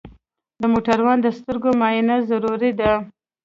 د 0.61 0.63
موټروان 0.73 1.17
د 1.21 1.27
سترګو 1.37 1.69
معاینه 1.79 2.15
ضروري 2.29 2.71
ده. 2.79 2.91